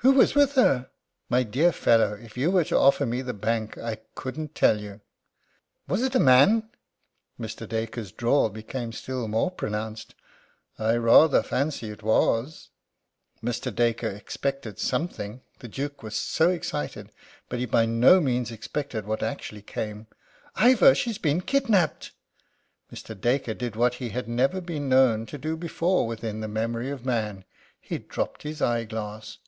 [0.00, 0.88] "Who was with her?"
[1.28, 5.00] "My dear fellow, if you were to offer me the bank I couldn't tell you."
[5.88, 6.70] "Was it a man?"
[7.40, 7.68] Mr.
[7.68, 10.14] Dacre's drawl became still more pronounced:
[10.78, 12.68] "I rather fancy that it was."
[13.42, 13.74] Mr.
[13.74, 15.42] Dacre expected something.
[15.58, 17.10] The Duke was so excited.
[17.48, 20.06] But he by no means expected what actually came:
[20.54, 22.12] "Ivor, she's been kidnapped!"
[22.92, 23.20] Mr.
[23.20, 27.04] Dacre did what he had never been known to do before within the memory of
[27.04, 27.44] man
[27.80, 29.38] he dropped his eye glass.